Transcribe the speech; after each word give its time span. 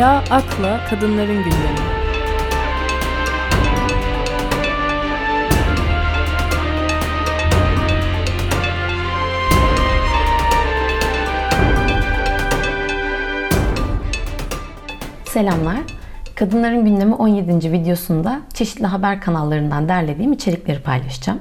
Akla 0.00 0.24
Akla 0.30 0.80
Kadınların 0.90 1.36
Gündemi 1.36 1.78
Selamlar. 15.24 15.78
Kadınların 16.34 16.84
Gündemi 16.84 17.14
17. 17.14 17.72
videosunda 17.72 18.40
çeşitli 18.54 18.86
haber 18.86 19.20
kanallarından 19.20 19.88
derlediğim 19.88 20.32
içerikleri 20.32 20.82
paylaşacağım. 20.82 21.40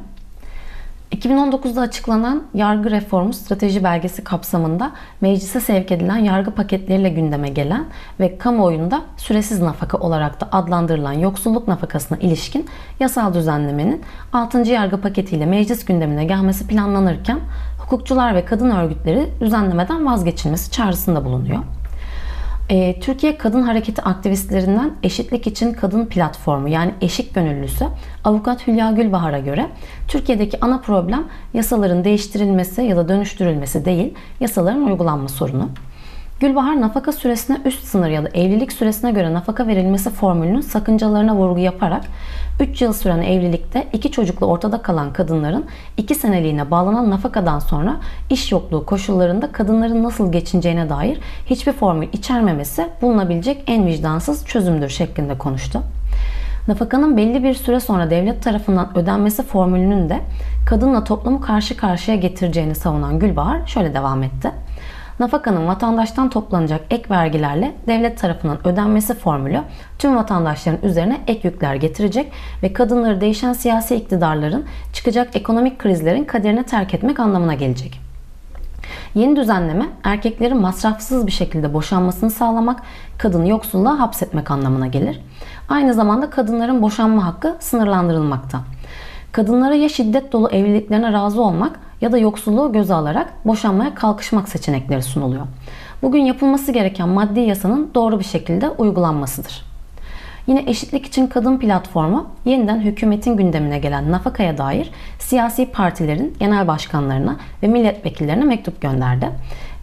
2019'da 1.11 1.81
açıklanan 1.81 2.43
yargı 2.53 2.91
reformu 2.91 3.33
strateji 3.33 3.83
belgesi 3.83 4.23
kapsamında 4.23 4.91
meclise 5.21 5.59
sevk 5.59 5.91
edilen 5.91 6.17
yargı 6.17 6.51
paketleriyle 6.51 7.09
gündeme 7.09 7.49
gelen 7.49 7.85
ve 8.19 8.37
kamuoyunda 8.37 9.01
süresiz 9.17 9.61
nafaka 9.61 9.97
olarak 9.97 10.41
da 10.41 10.49
adlandırılan 10.51 11.13
yoksulluk 11.13 11.67
nafakasına 11.67 12.17
ilişkin 12.17 12.67
yasal 12.99 13.33
düzenlemenin 13.33 14.01
6. 14.33 14.57
yargı 14.57 15.01
paketiyle 15.01 15.45
meclis 15.45 15.85
gündemine 15.85 16.25
gelmesi 16.25 16.67
planlanırken 16.67 17.39
hukukçular 17.79 18.35
ve 18.35 18.45
kadın 18.45 18.69
örgütleri 18.69 19.29
düzenlemeden 19.41 20.05
vazgeçilmesi 20.05 20.71
çağrısında 20.71 21.25
bulunuyor. 21.25 21.63
E, 22.69 22.99
Türkiye 22.99 23.37
Kadın 23.37 23.61
Hareketi 23.61 24.01
aktivistlerinden 24.01 24.91
Eşitlik 25.03 25.47
İçin 25.47 25.73
Kadın 25.73 26.05
Platformu 26.05 26.69
yani 26.69 26.93
Eşik 27.01 27.35
Gönüllüsü 27.35 27.85
Avukat 28.23 28.67
Hülya 28.67 28.91
Gülbahar'a 28.91 29.39
göre 29.39 29.67
Türkiye'deki 30.07 30.57
ana 30.61 30.79
problem 30.79 31.23
yasaların 31.53 32.03
değiştirilmesi 32.03 32.81
ya 32.81 32.97
da 32.97 33.09
dönüştürülmesi 33.09 33.85
değil, 33.85 34.13
yasaların 34.39 34.85
uygulanma 34.85 35.27
sorunu. 35.27 35.69
Gülbahar 36.39 36.81
nafaka 36.81 37.11
süresine 37.11 37.57
üst 37.65 37.83
sınır 37.83 38.09
ya 38.09 38.23
da 38.23 38.29
evlilik 38.29 38.71
süresine 38.71 39.11
göre 39.11 39.33
nafaka 39.33 39.67
verilmesi 39.67 40.09
formülünün 40.09 40.61
sakıncalarına 40.61 41.35
vurgu 41.35 41.59
yaparak 41.59 42.03
3 42.59 42.81
yıl 42.81 42.93
süren 42.93 43.21
evlilikte 43.21 43.87
iki 43.93 44.11
çocukla 44.11 44.45
ortada 44.45 44.81
kalan 44.81 45.13
kadınların 45.13 45.65
2 45.97 46.15
seneliğine 46.15 46.71
bağlanan 46.71 47.09
nafakadan 47.09 47.59
sonra 47.59 47.95
iş 48.29 48.51
yokluğu 48.51 48.85
koşullarında 48.85 49.51
kadınların 49.51 50.03
nasıl 50.03 50.31
geçineceğine 50.31 50.89
dair 50.89 51.19
hiçbir 51.45 51.73
formül 51.73 52.07
içermemesi 52.13 52.87
bulunabilecek 53.01 53.63
en 53.67 53.85
vicdansız 53.85 54.45
çözümdür 54.45 54.89
şeklinde 54.89 55.37
konuştu. 55.37 55.81
Nafakanın 56.67 57.17
belli 57.17 57.43
bir 57.43 57.53
süre 57.53 57.79
sonra 57.79 58.09
devlet 58.09 58.43
tarafından 58.43 58.97
ödenmesi 58.97 59.43
formülünün 59.43 60.09
de 60.09 60.19
kadınla 60.65 61.03
toplumu 61.03 61.41
karşı 61.41 61.77
karşıya 61.77 62.17
getireceğini 62.17 62.75
savunan 62.75 63.19
Gülbahar 63.19 63.67
şöyle 63.67 63.93
devam 63.93 64.23
etti. 64.23 64.51
Nafakanın 65.19 65.67
vatandaştan 65.67 66.29
toplanacak 66.29 66.81
ek 66.89 67.09
vergilerle 67.09 67.75
devlet 67.87 68.19
tarafından 68.19 68.67
ödenmesi 68.67 69.13
formülü 69.13 69.61
tüm 69.99 70.15
vatandaşların 70.15 70.89
üzerine 70.89 71.21
ek 71.27 71.47
yükler 71.47 71.75
getirecek 71.75 72.31
ve 72.63 72.73
kadınları 72.73 73.21
değişen 73.21 73.53
siyasi 73.53 73.95
iktidarların 73.95 74.65
çıkacak 74.93 75.35
ekonomik 75.35 75.79
krizlerin 75.79 76.23
kaderine 76.23 76.63
terk 76.63 76.93
etmek 76.93 77.19
anlamına 77.19 77.53
gelecek. 77.53 78.01
Yeni 79.15 79.35
düzenleme 79.35 79.85
erkeklerin 80.03 80.57
masrafsız 80.57 81.27
bir 81.27 81.31
şekilde 81.31 81.73
boşanmasını 81.73 82.31
sağlamak, 82.31 82.81
kadını 83.17 83.47
yoksulluğa 83.49 83.99
hapsetmek 83.99 84.51
anlamına 84.51 84.87
gelir. 84.87 85.21
Aynı 85.69 85.93
zamanda 85.93 86.29
kadınların 86.29 86.81
boşanma 86.81 87.25
hakkı 87.25 87.55
sınırlandırılmakta. 87.59 88.59
Kadınlara 89.31 89.75
ya 89.75 89.89
şiddet 89.89 90.31
dolu 90.31 90.49
evliliklerine 90.49 91.11
razı 91.13 91.41
olmak 91.41 91.79
ya 92.01 92.11
da 92.11 92.17
yoksulluğu 92.17 92.71
göze 92.71 92.93
alarak 92.93 93.33
boşanmaya 93.45 93.95
kalkışmak 93.95 94.49
seçenekleri 94.49 95.03
sunuluyor. 95.03 95.45
Bugün 96.01 96.21
yapılması 96.21 96.71
gereken 96.71 97.09
maddi 97.09 97.39
yasanın 97.39 97.91
doğru 97.95 98.19
bir 98.19 98.25
şekilde 98.25 98.69
uygulanmasıdır. 98.69 99.69
Yine 100.47 100.63
Eşitlik 100.67 101.05
için 101.05 101.27
Kadın 101.27 101.57
platformu 101.57 102.27
yeniden 102.45 102.79
hükümetin 102.79 103.37
gündemine 103.37 103.79
gelen 103.79 104.11
nafakaya 104.11 104.57
dair 104.57 104.91
siyasi 105.19 105.65
partilerin 105.65 106.35
genel 106.39 106.67
başkanlarına 106.67 107.35
ve 107.63 107.67
milletvekillerine 107.67 108.43
mektup 108.43 108.81
gönderdi. 108.81 109.29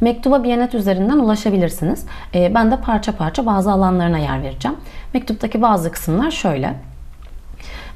Mektuba 0.00 0.44
Biyanet 0.44 0.75
üzerinden 0.75 1.19
ulaşabilirsiniz. 1.19 2.06
Ee, 2.34 2.53
ben 2.54 2.70
de 2.70 2.76
parça 2.76 3.16
parça 3.16 3.47
bazı 3.47 3.72
alanlarına 3.72 4.19
yer 4.19 4.43
vereceğim. 4.43 4.76
Mektuptaki 5.15 5.62
bazı 5.62 5.93
kısımlar 5.93 6.31
şöyle. 6.31 6.75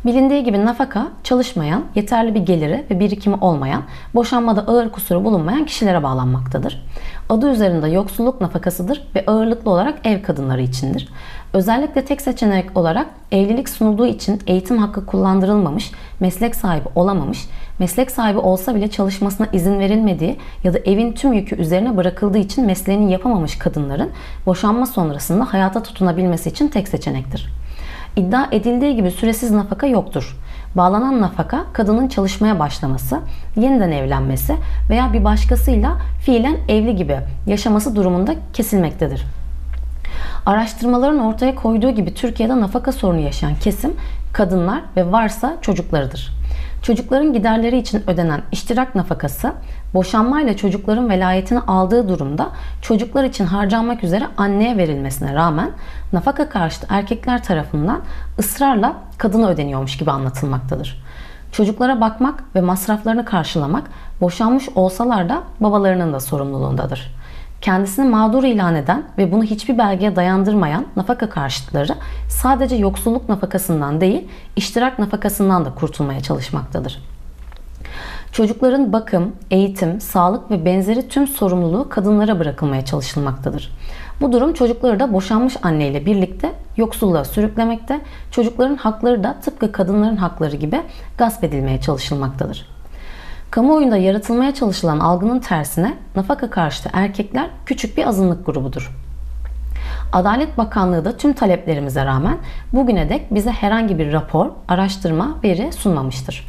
Bilindiği 0.06 0.44
gibi 0.44 0.64
nafaka 0.64 1.08
çalışmayan, 1.24 1.84
yeterli 1.94 2.34
bir 2.34 2.40
geliri 2.40 2.86
ve 2.90 3.00
birikimi 3.00 3.36
olmayan, 3.36 3.82
boşanmada 4.14 4.60
ağır 4.60 4.90
kusuru 4.90 5.24
bulunmayan 5.24 5.64
kişilere 5.64 6.02
bağlanmaktadır. 6.02 6.86
Adı 7.28 7.50
üzerinde 7.50 7.88
yoksulluk 7.88 8.40
nafakasıdır 8.40 9.06
ve 9.14 9.24
ağırlıklı 9.26 9.70
olarak 9.70 10.06
ev 10.06 10.22
kadınları 10.22 10.62
içindir. 10.62 11.08
Özellikle 11.52 12.04
tek 12.04 12.20
seçenek 12.20 12.76
olarak 12.76 13.06
evlilik 13.32 13.68
sunulduğu 13.68 14.06
için 14.06 14.40
eğitim 14.46 14.78
hakkı 14.78 15.06
kullandırılmamış, 15.06 15.92
meslek 16.20 16.56
sahibi 16.56 16.88
olamamış, 16.94 17.48
meslek 17.78 18.10
sahibi 18.10 18.38
olsa 18.38 18.74
bile 18.74 18.90
çalışmasına 18.90 19.46
izin 19.52 19.78
verilmediği 19.78 20.36
ya 20.64 20.74
da 20.74 20.78
evin 20.78 21.12
tüm 21.12 21.32
yükü 21.32 21.56
üzerine 21.56 21.96
bırakıldığı 21.96 22.38
için 22.38 22.66
mesleğini 22.66 23.12
yapamamış 23.12 23.58
kadınların 23.58 24.10
boşanma 24.46 24.86
sonrasında 24.86 25.52
hayata 25.52 25.82
tutunabilmesi 25.82 26.48
için 26.48 26.68
tek 26.68 26.88
seçenektir. 26.88 27.50
İddia 28.16 28.46
edildiği 28.52 28.96
gibi 28.96 29.10
süresiz 29.10 29.50
nafaka 29.50 29.86
yoktur. 29.86 30.36
Bağlanan 30.74 31.20
nafaka 31.20 31.64
kadının 31.72 32.08
çalışmaya 32.08 32.58
başlaması, 32.58 33.20
yeniden 33.56 33.90
evlenmesi 33.90 34.56
veya 34.90 35.12
bir 35.12 35.24
başkasıyla 35.24 35.96
fiilen 36.24 36.56
evli 36.68 36.96
gibi 36.96 37.18
yaşaması 37.46 37.96
durumunda 37.96 38.34
kesilmektedir. 38.52 39.24
Araştırmaların 40.46 41.18
ortaya 41.18 41.54
koyduğu 41.54 41.90
gibi 41.90 42.14
Türkiye'de 42.14 42.60
nafaka 42.60 42.92
sorunu 42.92 43.20
yaşayan 43.20 43.54
kesim 43.54 43.94
kadınlar 44.32 44.80
ve 44.96 45.12
varsa 45.12 45.56
çocuklarıdır. 45.60 46.39
Çocukların 46.82 47.32
giderleri 47.32 47.78
için 47.78 48.02
ödenen 48.06 48.42
iştirak 48.52 48.94
nafakası 48.94 49.52
boşanmayla 49.94 50.56
çocukların 50.56 51.10
velayetini 51.10 51.60
aldığı 51.60 52.08
durumda 52.08 52.48
çocuklar 52.82 53.24
için 53.24 53.44
harcanmak 53.44 54.04
üzere 54.04 54.24
anneye 54.36 54.76
verilmesine 54.76 55.34
rağmen 55.34 55.70
nafaka 56.12 56.48
karşıtı 56.48 56.86
erkekler 56.90 57.44
tarafından 57.44 58.00
ısrarla 58.38 58.94
kadına 59.18 59.48
ödeniyormuş 59.48 59.96
gibi 59.96 60.10
anlatılmaktadır. 60.10 61.02
Çocuklara 61.52 62.00
bakmak 62.00 62.44
ve 62.54 62.60
masraflarını 62.60 63.24
karşılamak 63.24 63.90
boşanmış 64.20 64.68
olsalar 64.74 65.28
da 65.28 65.42
babalarının 65.60 66.12
da 66.12 66.20
sorumluluğundadır 66.20 67.19
kendisini 67.60 68.08
mağdur 68.08 68.44
ilan 68.44 68.74
eden 68.74 69.02
ve 69.18 69.32
bunu 69.32 69.44
hiçbir 69.44 69.78
belgeye 69.78 70.16
dayandırmayan 70.16 70.86
nafaka 70.96 71.28
karşıtları 71.28 71.94
sadece 72.28 72.76
yoksulluk 72.76 73.28
nafakasından 73.28 74.00
değil, 74.00 74.28
iştirak 74.56 74.98
nafakasından 74.98 75.64
da 75.64 75.74
kurtulmaya 75.74 76.20
çalışmaktadır. 76.20 77.02
Çocukların 78.32 78.92
bakım, 78.92 79.32
eğitim, 79.50 80.00
sağlık 80.00 80.50
ve 80.50 80.64
benzeri 80.64 81.08
tüm 81.08 81.26
sorumluluğu 81.26 81.88
kadınlara 81.88 82.38
bırakılmaya 82.38 82.84
çalışılmaktadır. 82.84 83.72
Bu 84.20 84.32
durum 84.32 84.52
çocukları 84.52 85.00
da 85.00 85.12
boşanmış 85.12 85.56
anneyle 85.62 86.06
birlikte 86.06 86.52
yoksulluğa 86.76 87.24
sürüklemekte, 87.24 88.00
çocukların 88.30 88.76
hakları 88.76 89.24
da 89.24 89.36
tıpkı 89.40 89.72
kadınların 89.72 90.16
hakları 90.16 90.56
gibi 90.56 90.80
gasp 91.18 91.44
edilmeye 91.44 91.80
çalışılmaktadır. 91.80 92.79
Kamuoyunda 93.50 93.96
yaratılmaya 93.96 94.54
çalışılan 94.54 95.00
algının 95.00 95.40
tersine 95.40 95.94
nafaka 96.16 96.50
karşıtı 96.50 96.90
erkekler 96.92 97.50
küçük 97.66 97.96
bir 97.96 98.06
azınlık 98.06 98.46
grubudur. 98.46 98.90
Adalet 100.12 100.58
Bakanlığı 100.58 101.04
da 101.04 101.16
tüm 101.16 101.32
taleplerimize 101.32 102.04
rağmen 102.04 102.38
bugüne 102.72 103.08
dek 103.08 103.34
bize 103.34 103.50
herhangi 103.50 103.98
bir 103.98 104.12
rapor, 104.12 104.46
araştırma, 104.68 105.38
veri 105.44 105.72
sunmamıştır. 105.72 106.46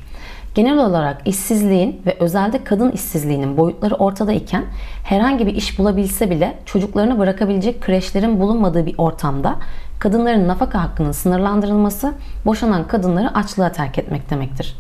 Genel 0.56 0.78
olarak 0.78 1.22
işsizliğin 1.26 2.02
ve 2.06 2.18
özelde 2.20 2.64
kadın 2.64 2.92
işsizliğinin 2.92 3.58
boyutları 3.58 3.96
ortada 3.96 4.34
iken 4.34 4.64
herhangi 5.04 5.48
bir 5.48 5.56
iş 5.56 5.80
bulabilse 5.80 6.30
bile 6.30 6.58
çocuklarını 6.66 7.20
bırakabilecek 7.20 7.82
kreşlerin 7.82 8.40
bulunmadığı 8.40 8.86
bir 8.86 8.96
ortamda 8.98 9.56
kadınların 10.00 10.48
nafaka 10.48 10.84
hakkının 10.84 11.12
sınırlandırılması 11.12 12.14
boşanan 12.46 12.88
kadınları 12.88 13.36
açlığa 13.36 13.72
terk 13.72 13.98
etmek 13.98 14.30
demektir. 14.30 14.76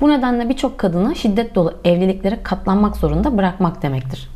Bu 0.00 0.08
nedenle 0.08 0.48
birçok 0.48 0.78
kadını 0.78 1.16
şiddet 1.16 1.54
dolu 1.54 1.74
evliliklere 1.84 2.42
katlanmak 2.42 2.96
zorunda 2.96 3.38
bırakmak 3.38 3.82
demektir. 3.82 4.28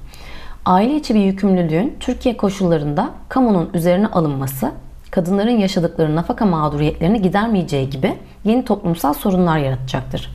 Aile 0.67 0.97
içi 0.97 1.15
bir 1.15 1.21
yükümlülüğün 1.21 1.97
Türkiye 2.01 2.37
koşullarında 2.37 3.11
kamunun 3.29 3.71
üzerine 3.75 4.07
alınması, 4.07 4.73
kadınların 5.11 5.59
yaşadıkları 5.59 6.17
nafaka 6.17 6.47
mağduriyetlerini 6.47 7.23
gidermeyeceği 7.23 7.91
gibi 7.91 8.15
yeni 8.45 8.65
toplumsal 8.65 9.15
sorunlar 9.15 9.59
yaratacaktır. 9.59 10.31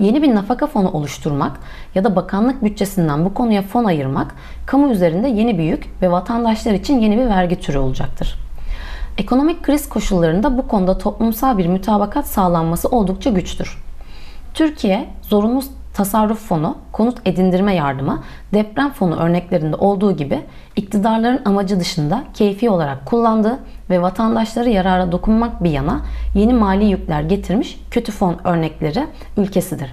Yeni 0.00 0.22
bir 0.22 0.34
nafaka 0.34 0.66
fonu 0.66 0.90
oluşturmak 0.90 1.60
ya 1.94 2.04
da 2.04 2.16
bakanlık 2.16 2.64
bütçesinden 2.64 3.24
bu 3.24 3.34
konuya 3.34 3.62
fon 3.62 3.84
ayırmak 3.84 4.34
kamu 4.66 4.90
üzerinde 4.92 5.28
yeni 5.28 5.58
bir 5.58 5.64
yük 5.64 6.02
ve 6.02 6.10
vatandaşlar 6.10 6.72
için 6.72 7.00
yeni 7.00 7.18
bir 7.18 7.26
vergi 7.26 7.60
türü 7.60 7.78
olacaktır. 7.78 8.38
Ekonomik 9.18 9.62
kriz 9.62 9.88
koşullarında 9.88 10.58
bu 10.58 10.68
konuda 10.68 10.98
toplumsal 10.98 11.58
bir 11.58 11.66
mütabakat 11.66 12.26
sağlanması 12.26 12.88
oldukça 12.88 13.30
güçtür. 13.30 13.89
Türkiye 14.54 15.08
zorunlu 15.22 15.62
tasarruf 15.94 16.38
fonu, 16.38 16.76
konut 16.92 17.18
edindirme 17.24 17.74
yardımı, 17.74 18.22
deprem 18.54 18.90
fonu 18.90 19.16
örneklerinde 19.16 19.76
olduğu 19.76 20.16
gibi 20.16 20.40
iktidarların 20.76 21.42
amacı 21.44 21.80
dışında 21.80 22.24
keyfi 22.34 22.70
olarak 22.70 23.06
kullandığı 23.06 23.58
ve 23.90 24.02
vatandaşları 24.02 24.70
yarara 24.70 25.12
dokunmak 25.12 25.64
bir 25.64 25.70
yana 25.70 26.00
yeni 26.34 26.54
mali 26.54 26.84
yükler 26.84 27.22
getirmiş 27.22 27.80
kötü 27.90 28.12
fon 28.12 28.36
örnekleri 28.44 29.06
ülkesidir. 29.36 29.90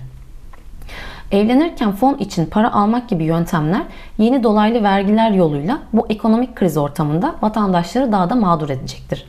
Evlenirken 1.31 1.91
fon 1.91 2.13
için 2.13 2.45
para 2.45 2.73
almak 2.73 3.09
gibi 3.09 3.23
yöntemler 3.23 3.81
yeni 4.17 4.43
dolaylı 4.43 4.83
vergiler 4.83 5.31
yoluyla 5.31 5.79
bu 5.93 6.05
ekonomik 6.09 6.55
kriz 6.55 6.77
ortamında 6.77 7.35
vatandaşları 7.41 8.11
daha 8.11 8.29
da 8.29 8.35
mağdur 8.35 8.69
edecektir. 8.69 9.25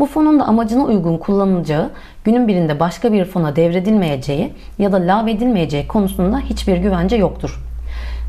Bu 0.00 0.06
fonun 0.06 0.40
da 0.40 0.44
amacına 0.44 0.84
uygun 0.84 1.18
kullanılacağı, 1.18 1.90
günün 2.24 2.48
birinde 2.48 2.80
başka 2.80 3.12
bir 3.12 3.24
fona 3.24 3.56
devredilmeyeceği 3.56 4.52
ya 4.78 4.92
da 4.92 4.96
lağvedilmeyeceği 4.96 5.88
konusunda 5.88 6.38
hiçbir 6.38 6.76
güvence 6.76 7.16
yoktur. 7.16 7.60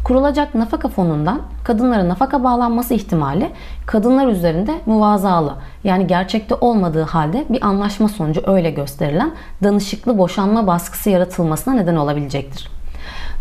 Kurulacak 0.03 0.56
nafaka 0.56 0.88
fonundan 0.88 1.41
kadınlara 1.63 2.09
nafaka 2.09 2.44
bağlanması 2.44 2.94
ihtimali 2.94 3.50
kadınlar 3.85 4.27
üzerinde 4.27 4.71
muvazalı 4.85 5.56
yani 5.83 6.07
gerçekte 6.07 6.56
olmadığı 6.56 7.03
halde 7.03 7.45
bir 7.50 7.65
anlaşma 7.65 8.09
sonucu 8.09 8.41
öyle 8.45 8.71
gösterilen 8.71 9.31
danışıklı 9.63 10.17
boşanma 10.17 10.67
baskısı 10.67 11.09
yaratılmasına 11.09 11.74
neden 11.74 11.95
olabilecektir. 11.95 12.80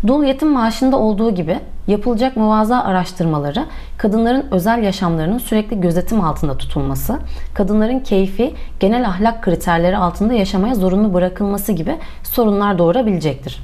Dul 0.07 0.23
yetim 0.23 0.49
maaşında 0.49 0.97
olduğu 0.97 1.35
gibi 1.35 1.59
yapılacak 1.87 2.37
muvaza 2.37 2.81
araştırmaları 2.81 3.65
kadınların 3.97 4.45
özel 4.51 4.83
yaşamlarının 4.83 5.37
sürekli 5.37 5.81
gözetim 5.81 6.21
altında 6.21 6.57
tutulması, 6.57 7.19
kadınların 7.53 7.99
keyfi 7.99 8.53
genel 8.79 9.07
ahlak 9.07 9.43
kriterleri 9.43 9.97
altında 9.97 10.33
yaşamaya 10.33 10.75
zorunlu 10.75 11.13
bırakılması 11.13 11.71
gibi 11.71 11.97
sorunlar 12.23 12.77
doğurabilecektir. 12.77 13.59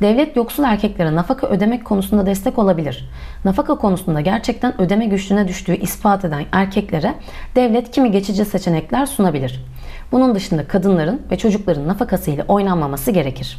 Devlet 0.00 0.36
yoksul 0.36 0.64
erkeklere 0.64 1.14
nafaka 1.14 1.46
ödemek 1.46 1.84
konusunda 1.84 2.26
destek 2.26 2.58
olabilir. 2.58 3.10
Nafaka 3.44 3.74
konusunda 3.74 4.20
gerçekten 4.20 4.80
ödeme 4.80 5.06
güçlüğüne 5.06 5.48
düştüğü 5.48 5.76
ispat 5.76 6.24
eden 6.24 6.44
erkeklere 6.52 7.14
devlet 7.56 7.90
kimi 7.90 8.10
geçici 8.10 8.44
seçenekler 8.44 9.06
sunabilir. 9.06 9.64
Bunun 10.12 10.34
dışında 10.34 10.68
kadınların 10.68 11.22
ve 11.30 11.38
çocukların 11.38 11.88
nafakası 11.88 12.30
ile 12.30 12.44
oynanmaması 12.48 13.10
gerekir. 13.10 13.58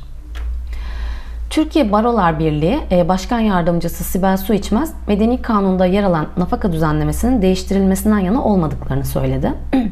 Türkiye 1.53 1.91
Barolar 1.91 2.39
Birliği 2.39 2.79
e, 2.91 3.07
Başkan 3.07 3.39
Yardımcısı 3.39 4.03
Sibel 4.03 4.37
Su 4.37 4.53
İçmez, 4.53 4.93
Medeni 5.07 5.41
Kanun'da 5.41 5.85
yer 5.85 6.03
alan 6.03 6.27
nafaka 6.37 6.71
düzenlemesinin 6.71 7.41
değiştirilmesinden 7.41 8.19
yana 8.19 8.43
olmadıklarını 8.43 9.05
söyledi. 9.05 9.53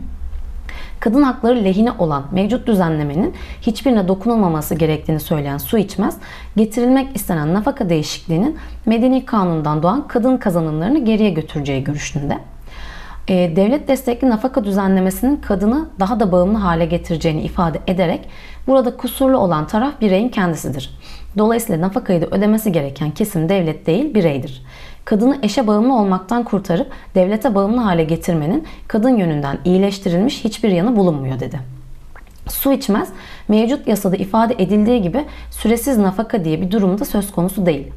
Kadın 1.00 1.24
hakları 1.24 1.64
lehine 1.64 1.92
olan 1.92 2.24
mevcut 2.32 2.68
düzenlemenin 2.68 3.34
hiçbirine 3.62 4.08
dokunulmaması 4.08 4.76
gerektiğini 4.76 5.20
söyleyen 5.20 5.58
Su 5.58 5.78
İçmez, 5.78 6.18
getirilmek 6.56 7.16
istenen 7.16 7.54
nafaka 7.54 7.90
değişikliğinin 7.90 8.58
Medeni 8.86 9.26
Kanun'dan 9.26 9.84
doğan 9.84 10.08
kadın 10.08 10.38
kazanımlarını 10.38 11.06
geriye 11.06 11.30
götüreceği 11.30 11.84
görüşünde. 11.84 12.38
E, 13.28 13.56
devlet 13.56 13.88
destekli 13.88 14.30
nafaka 14.30 14.64
düzenlemesinin 14.64 15.38
kadını 15.38 15.90
daha 16.00 16.20
da 16.20 16.32
bağımlı 16.32 16.58
hale 16.58 16.86
getireceğini 16.86 17.42
ifade 17.42 17.80
ederek 17.88 18.30
burada 18.68 18.98
kusurlu 18.98 19.38
olan 19.38 19.68
taraf 19.68 20.02
bireyin 20.02 20.30
kendisidir. 20.30 20.98
Dolayısıyla 21.38 21.88
nafakayı 21.88 22.22
da 22.22 22.26
ödemesi 22.26 22.72
gereken 22.72 23.12
kesim 23.12 23.50
devlet 23.50 23.88
değil 23.88 24.14
bireydir. 24.14 24.64
Kadını 25.06 25.38
eşe 25.44 25.68
bağımlı 25.68 25.96
olmaktan 25.96 26.44
kurtarıp 26.44 26.88
devlete 27.16 27.56
bağımlı 27.56 27.82
hale 27.82 28.04
getirmenin 28.04 28.68
kadın 28.88 29.18
yönünden 29.18 29.58
iyileştirilmiş 29.66 30.44
hiçbir 30.44 30.70
yanı 30.70 30.96
bulunmuyor 30.96 31.40
dedi. 31.40 31.60
Su 32.48 32.72
içmez, 32.72 33.10
mevcut 33.48 33.88
yasada 33.88 34.16
ifade 34.16 34.54
edildiği 34.54 35.02
gibi 35.02 35.26
süresiz 35.52 35.98
nafaka 35.98 36.46
diye 36.46 36.62
bir 36.62 36.72
durumda 36.72 37.06
söz 37.06 37.32
konusu 37.32 37.66
değil. 37.66 37.88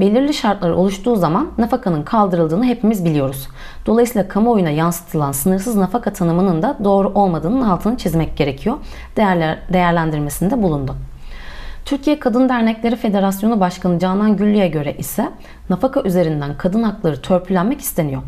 Belirli 0.00 0.34
şartlar 0.34 0.70
oluştuğu 0.70 1.16
zaman 1.16 1.48
nafakanın 1.58 2.02
kaldırıldığını 2.02 2.64
hepimiz 2.64 3.04
biliyoruz. 3.04 3.48
Dolayısıyla 3.86 4.28
kamuoyuna 4.28 4.70
yansıtılan 4.70 5.32
sınırsız 5.32 5.76
nafaka 5.76 6.12
tanımının 6.12 6.62
da 6.62 6.78
doğru 6.84 7.08
olmadığının 7.08 7.62
altını 7.62 7.96
çizmek 7.96 8.36
gerekiyor. 8.36 8.76
Değerler, 9.16 9.58
değerlendirmesinde 9.72 10.62
bulundu. 10.62 10.96
Türkiye 11.84 12.20
Kadın 12.20 12.48
Dernekleri 12.48 12.96
Federasyonu 12.96 13.60
Başkanı 13.60 13.98
Canan 13.98 14.36
Güllü'ye 14.36 14.68
göre 14.68 14.94
ise 14.98 15.30
nafaka 15.70 16.02
üzerinden 16.02 16.56
kadın 16.56 16.82
hakları 16.82 17.22
törpülenmek 17.22 17.80
isteniyor. 17.80 18.22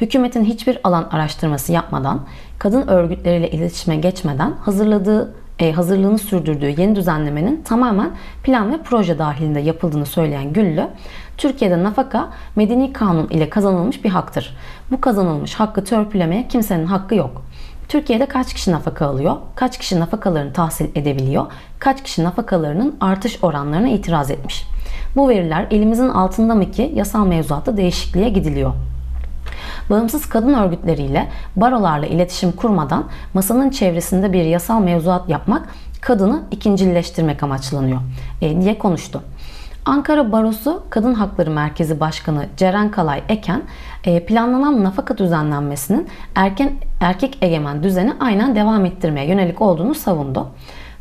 Hükümetin 0.00 0.44
hiçbir 0.44 0.78
alan 0.84 1.08
araştırması 1.10 1.72
yapmadan, 1.72 2.20
kadın 2.58 2.88
örgütleriyle 2.88 3.50
iletişime 3.50 3.96
geçmeden 3.96 4.52
hazırladığı 4.60 5.34
e, 5.58 5.72
hazırlığını 5.72 6.18
sürdürdüğü 6.18 6.80
yeni 6.80 6.96
düzenlemenin 6.96 7.62
tamamen 7.62 8.10
plan 8.42 8.72
ve 8.72 8.82
proje 8.82 9.18
dahilinde 9.18 9.60
yapıldığını 9.60 10.06
söyleyen 10.06 10.52
Güllü, 10.52 10.86
Türkiye'de 11.36 11.82
nafaka 11.82 12.28
medeni 12.56 12.92
kanun 12.92 13.28
ile 13.28 13.50
kazanılmış 13.50 14.04
bir 14.04 14.10
haktır. 14.10 14.56
Bu 14.90 15.00
kazanılmış 15.00 15.54
hakkı 15.54 15.84
törpülemeye 15.84 16.48
kimsenin 16.48 16.86
hakkı 16.86 17.14
yok. 17.14 17.42
Türkiye'de 17.88 18.26
kaç 18.26 18.54
kişi 18.54 18.72
nafaka 18.72 19.06
alıyor? 19.06 19.36
Kaç 19.54 19.78
kişi 19.78 20.00
nafakalarını 20.00 20.52
tahsil 20.52 20.86
edebiliyor? 20.94 21.46
Kaç 21.78 22.02
kişi 22.02 22.24
nafakalarının 22.24 22.96
artış 23.00 23.38
oranlarına 23.44 23.88
itiraz 23.88 24.30
etmiş? 24.30 24.64
Bu 25.16 25.28
veriler 25.28 25.66
elimizin 25.70 26.08
altında 26.08 26.54
mı 26.54 26.70
ki 26.70 26.92
yasal 26.94 27.26
mevzuatta 27.26 27.76
değişikliğe 27.76 28.28
gidiliyor? 28.28 28.72
Bağımsız 29.90 30.28
kadın 30.28 30.54
örgütleriyle, 30.54 31.28
barolarla 31.56 32.06
iletişim 32.06 32.52
kurmadan 32.52 33.04
masanın 33.34 33.70
çevresinde 33.70 34.32
bir 34.32 34.44
yasal 34.44 34.80
mevzuat 34.80 35.28
yapmak 35.28 35.68
kadını 36.00 36.42
ikincileştirmek 36.50 37.42
amaçlanıyor 37.42 38.00
e, 38.42 38.60
diye 38.60 38.78
konuştu. 38.78 39.22
Ankara 39.86 40.32
Barosu 40.32 40.82
Kadın 40.90 41.14
Hakları 41.14 41.50
Merkezi 41.50 42.00
Başkanı 42.00 42.46
Ceren 42.56 42.90
Kalay 42.90 43.22
Eken 43.28 43.62
e, 44.04 44.24
planlanan 44.26 44.84
nafaka 44.84 45.18
düzenlenmesinin 45.18 46.08
erken 46.34 46.72
erkek 47.00 47.38
egemen 47.42 47.82
düzeni 47.82 48.12
aynen 48.20 48.56
devam 48.56 48.84
ettirmeye 48.84 49.26
yönelik 49.26 49.62
olduğunu 49.62 49.94
savundu. 49.94 50.48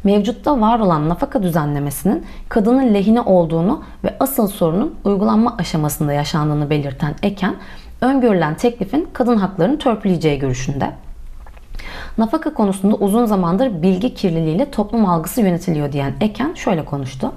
Mevcutta 0.03 0.61
var 0.61 0.79
olan 0.79 1.09
nafaka 1.09 1.43
düzenlemesinin 1.43 2.25
kadının 2.49 2.93
lehine 2.93 3.21
olduğunu 3.21 3.83
ve 4.03 4.15
asıl 4.19 4.47
sorunun 4.47 4.95
uygulanma 5.03 5.55
aşamasında 5.59 6.13
yaşandığını 6.13 6.69
belirten 6.69 7.15
Eken, 7.23 7.55
öngörülen 8.01 8.55
teklifin 8.55 9.07
kadın 9.13 9.37
haklarını 9.37 9.77
törpüleyeceği 9.79 10.39
görüşünde. 10.39 10.91
Nafaka 12.17 12.53
konusunda 12.53 12.95
uzun 12.95 13.25
zamandır 13.25 13.81
bilgi 13.81 14.13
kirliliğiyle 14.13 14.71
toplum 14.71 15.05
algısı 15.05 15.41
yönetiliyor 15.41 15.91
diyen 15.91 16.13
Eken 16.21 16.53
şöyle 16.53 16.85
konuştu. 16.85 17.31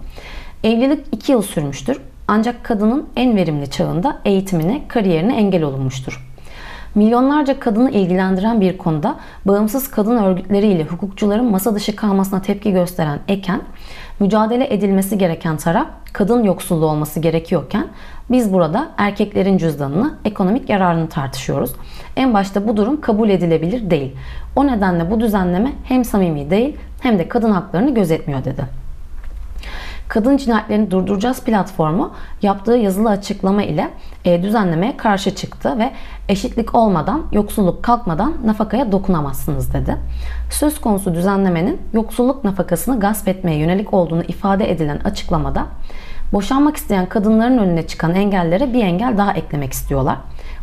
Evlilik 0.64 1.06
2 1.12 1.32
yıl 1.32 1.42
sürmüştür. 1.42 2.00
Ancak 2.28 2.64
kadının 2.64 3.08
en 3.16 3.36
verimli 3.36 3.70
çağında 3.70 4.18
eğitimine, 4.24 4.88
kariyerine 4.88 5.36
engel 5.36 5.62
olunmuştur. 5.62 6.28
Milyonlarca 6.94 7.60
kadını 7.60 7.90
ilgilendiren 7.90 8.60
bir 8.60 8.78
konuda 8.78 9.16
bağımsız 9.44 9.90
kadın 9.90 10.16
örgütleriyle 10.16 10.84
hukukçuların 10.84 11.50
masa 11.50 11.74
dışı 11.74 11.96
kalmasına 11.96 12.42
tepki 12.42 12.72
gösteren 12.72 13.18
Eken, 13.28 13.60
mücadele 14.20 14.74
edilmesi 14.74 15.18
gereken 15.18 15.56
taraf 15.56 15.86
kadın 16.12 16.44
yoksulluğu 16.44 16.86
olması 16.86 17.20
gerekiyorken 17.20 17.86
biz 18.30 18.52
burada 18.52 18.88
erkeklerin 18.96 19.58
cüzdanını, 19.58 20.14
ekonomik 20.24 20.70
yararını 20.70 21.08
tartışıyoruz. 21.08 21.72
En 22.16 22.34
başta 22.34 22.68
bu 22.68 22.76
durum 22.76 23.00
kabul 23.00 23.28
edilebilir 23.28 23.90
değil. 23.90 24.16
O 24.56 24.66
nedenle 24.66 25.10
bu 25.10 25.20
düzenleme 25.20 25.72
hem 25.84 26.04
samimi 26.04 26.50
değil 26.50 26.76
hem 27.00 27.18
de 27.18 27.28
kadın 27.28 27.50
haklarını 27.50 27.94
gözetmiyor 27.94 28.44
dedi. 28.44 28.87
Kadın 30.08 30.36
Cinayetlerini 30.36 30.90
Durduracağız 30.90 31.40
platformu 31.44 32.12
yaptığı 32.42 32.76
yazılı 32.76 33.10
açıklama 33.10 33.62
ile 33.62 33.90
e, 34.24 34.42
düzenlemeye 34.42 34.96
karşı 34.96 35.34
çıktı 35.34 35.78
ve 35.78 35.90
eşitlik 36.28 36.74
olmadan, 36.74 37.22
yoksulluk 37.32 37.82
kalkmadan 37.82 38.34
nafakaya 38.44 38.92
dokunamazsınız 38.92 39.74
dedi. 39.74 39.96
Söz 40.50 40.80
konusu 40.80 41.14
düzenlemenin 41.14 41.80
yoksulluk 41.92 42.44
nafakasını 42.44 43.00
gasp 43.00 43.28
etmeye 43.28 43.58
yönelik 43.58 43.94
olduğunu 43.94 44.22
ifade 44.22 44.70
edilen 44.70 45.00
açıklamada 45.04 45.66
boşanmak 46.32 46.76
isteyen 46.76 47.06
kadınların 47.06 47.58
önüne 47.58 47.86
çıkan 47.86 48.14
engellere 48.14 48.72
bir 48.72 48.84
engel 48.84 49.18
daha 49.18 49.32
eklemek 49.32 49.72
istiyorlar. 49.72 50.16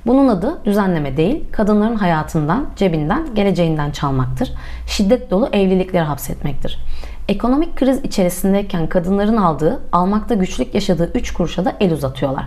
Bunun 0.05 0.27
adı 0.27 0.65
düzenleme 0.65 1.17
değil, 1.17 1.43
kadınların 1.51 1.95
hayatından, 1.95 2.65
cebinden, 2.75 3.35
geleceğinden 3.35 3.91
çalmaktır. 3.91 4.53
Şiddet 4.87 5.31
dolu 5.31 5.49
evlilikleri 5.53 6.03
hapsetmektir. 6.03 6.79
Ekonomik 7.29 7.75
kriz 7.75 7.99
içerisindeyken 8.03 8.87
kadınların 8.87 9.37
aldığı, 9.37 9.81
almakta 9.91 10.35
güçlük 10.35 10.75
yaşadığı 10.75 11.11
3 11.13 11.33
kuruşa 11.33 11.65
da 11.65 11.73
el 11.79 11.93
uzatıyorlar. 11.93 12.45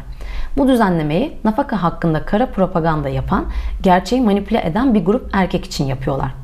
Bu 0.57 0.69
düzenlemeyi 0.69 1.37
nafaka 1.45 1.83
hakkında 1.83 2.25
kara 2.25 2.47
propaganda 2.47 3.09
yapan, 3.09 3.45
gerçeği 3.83 4.23
manipüle 4.23 4.67
eden 4.67 4.95
bir 4.95 5.05
grup 5.05 5.31
erkek 5.33 5.65
için 5.65 5.85
yapıyorlar. 5.85 6.35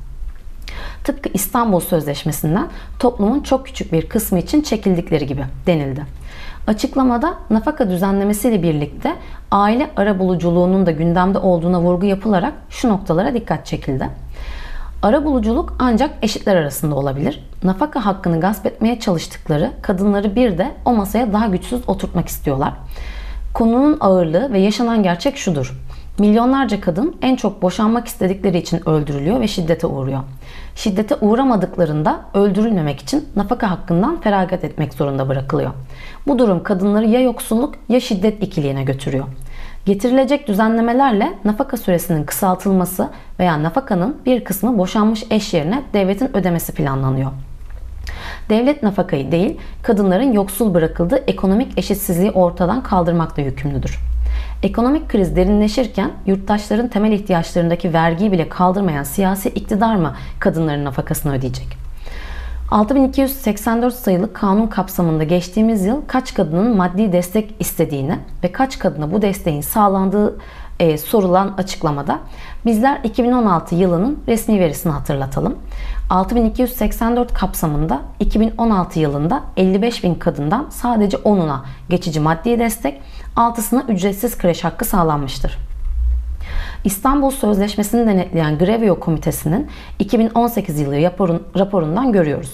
Tıpkı 1.04 1.28
İstanbul 1.34 1.80
Sözleşmesi'nden 1.80 2.68
toplumun 2.98 3.40
çok 3.40 3.66
küçük 3.66 3.92
bir 3.92 4.08
kısmı 4.08 4.38
için 4.38 4.62
çekildikleri 4.62 5.26
gibi 5.26 5.44
denildi. 5.66 6.06
Açıklamada 6.66 7.34
nafaka 7.50 7.90
düzenlemesiyle 7.90 8.62
birlikte 8.62 9.14
aile 9.50 9.90
arabuluculuğunun 9.96 10.86
da 10.86 10.90
gündemde 10.90 11.38
olduğuna 11.38 11.80
vurgu 11.80 12.06
yapılarak 12.06 12.52
şu 12.70 12.88
noktalara 12.88 13.34
dikkat 13.34 13.66
çekildi. 13.66 14.08
Arabuluculuk 15.04 15.76
ancak 15.78 16.10
eşitler 16.22 16.56
arasında 16.56 16.94
olabilir. 16.94 17.44
Nafaka 17.62 18.06
hakkını 18.06 18.40
gasp 18.40 18.66
etmeye 18.66 19.00
çalıştıkları 19.00 19.70
kadınları 19.82 20.36
bir 20.36 20.58
de 20.58 20.70
o 20.84 20.92
masaya 20.92 21.32
daha 21.32 21.46
güçsüz 21.46 21.88
oturtmak 21.88 22.28
istiyorlar. 22.28 22.72
Konunun 23.54 23.96
ağırlığı 24.00 24.52
ve 24.52 24.58
yaşanan 24.58 25.02
gerçek 25.02 25.36
şudur. 25.36 25.80
Milyonlarca 26.18 26.80
kadın 26.80 27.16
en 27.22 27.36
çok 27.36 27.62
boşanmak 27.62 28.06
istedikleri 28.06 28.58
için 28.58 28.88
öldürülüyor 28.88 29.40
ve 29.40 29.48
şiddete 29.48 29.86
uğruyor. 29.86 30.20
Şiddete 30.76 31.16
uğramadıklarında 31.20 32.20
öldürülmemek 32.34 33.00
için 33.00 33.28
nafaka 33.36 33.70
hakkından 33.70 34.20
feragat 34.20 34.64
etmek 34.64 34.94
zorunda 34.94 35.28
bırakılıyor. 35.28 35.70
Bu 36.26 36.38
durum 36.38 36.62
kadınları 36.62 37.06
ya 37.06 37.20
yoksulluk 37.20 37.74
ya 37.88 38.00
şiddet 38.00 38.42
ikiliğine 38.42 38.84
götürüyor. 38.84 39.24
Getirilecek 39.86 40.48
düzenlemelerle 40.48 41.32
nafaka 41.44 41.76
süresinin 41.76 42.24
kısaltılması 42.24 43.08
veya 43.38 43.62
nafakanın 43.62 44.16
bir 44.26 44.44
kısmı 44.44 44.78
boşanmış 44.78 45.24
eş 45.30 45.54
yerine 45.54 45.82
devletin 45.92 46.36
ödemesi 46.36 46.72
planlanıyor. 46.74 47.30
Devlet 48.48 48.82
nafakayı 48.82 49.32
değil, 49.32 49.58
kadınların 49.82 50.32
yoksul 50.32 50.74
bırakıldığı 50.74 51.24
ekonomik 51.26 51.78
eşitsizliği 51.78 52.30
ortadan 52.30 52.82
kaldırmakla 52.82 53.42
yükümlüdür. 53.42 53.98
Ekonomik 54.62 55.08
kriz 55.08 55.36
derinleşirken 55.36 56.10
yurttaşların 56.26 56.88
temel 56.88 57.12
ihtiyaçlarındaki 57.12 57.92
vergiyi 57.92 58.32
bile 58.32 58.48
kaldırmayan 58.48 59.02
siyasi 59.02 59.48
iktidar 59.48 59.96
mı 59.96 60.14
kadınların 60.40 60.84
nafakasını 60.84 61.34
ödeyecek? 61.34 61.83
6284 62.70 63.94
sayılı 63.94 64.32
kanun 64.32 64.66
kapsamında 64.66 65.24
geçtiğimiz 65.24 65.84
yıl 65.84 66.02
kaç 66.06 66.34
kadının 66.34 66.76
maddi 66.76 67.12
destek 67.12 67.54
istediğini 67.58 68.18
ve 68.44 68.52
kaç 68.52 68.78
kadına 68.78 69.12
bu 69.12 69.22
desteğin 69.22 69.60
sağlandığı 69.60 70.38
e, 70.80 70.98
sorulan 70.98 71.54
açıklamada 71.58 72.18
bizler 72.66 73.00
2016 73.04 73.74
yılının 73.74 74.18
resmi 74.28 74.60
verisini 74.60 74.92
hatırlatalım. 74.92 75.58
6284 76.10 77.34
kapsamında 77.34 78.00
2016 78.20 79.00
yılında 79.00 79.42
55 79.56 80.04
bin 80.04 80.14
kadından 80.14 80.66
sadece 80.70 81.16
10'una 81.16 81.58
geçici 81.88 82.20
maddi 82.20 82.58
destek, 82.58 83.00
6'sına 83.36 83.86
ücretsiz 83.86 84.38
kreş 84.38 84.64
hakkı 84.64 84.84
sağlanmıştır. 84.84 85.73
İstanbul 86.84 87.30
Sözleşmesi'ni 87.30 88.06
denetleyen 88.06 88.58
Grevio 88.58 89.00
Komitesi'nin 89.00 89.68
2018 89.98 90.80
yılı 90.80 91.02
raporundan 91.58 92.12
görüyoruz. 92.12 92.52